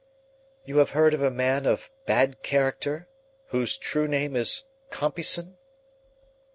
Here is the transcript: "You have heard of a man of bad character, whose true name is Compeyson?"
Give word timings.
"You 0.65 0.77
have 0.77 0.89
heard 0.97 1.13
of 1.13 1.21
a 1.21 1.29
man 1.29 1.67
of 1.67 1.87
bad 2.07 2.41
character, 2.41 3.07
whose 3.49 3.77
true 3.77 4.07
name 4.07 4.35
is 4.35 4.63
Compeyson?" 4.89 5.57